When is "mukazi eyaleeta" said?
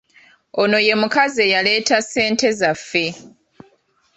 1.01-1.95